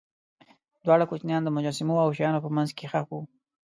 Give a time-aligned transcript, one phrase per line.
[0.85, 3.21] دواړه کوچنیان د مجسمو او شیانو په منځ کې ښخ وو.